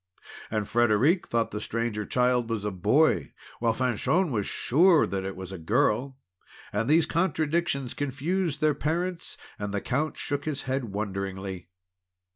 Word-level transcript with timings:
And 0.49 0.67
Frederic 0.67 1.27
thought 1.27 1.51
that 1.51 1.57
the 1.57 1.61
Stranger 1.61 2.07
Child 2.07 2.49
was 2.49 2.65
a 2.65 2.71
boy; 2.71 3.33
while 3.59 3.71
Fanchon 3.75 4.31
was 4.31 4.47
sure 4.47 5.05
that 5.05 5.23
it 5.23 5.35
was 5.35 5.51
a 5.51 5.59
girl. 5.59 6.17
And 6.73 6.89
these 6.89 7.05
contradictions 7.05 7.93
confused 7.93 8.61
their 8.61 8.73
parents; 8.73 9.37
and 9.59 9.71
the 9.71 9.79
Count 9.79 10.17
shook 10.17 10.45
his 10.45 10.63
head 10.63 10.85
wonderingly. 10.85 11.69